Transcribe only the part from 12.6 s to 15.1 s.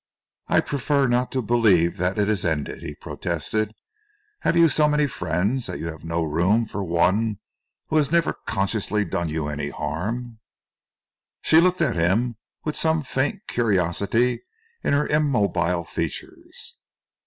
with some faint curiosity in her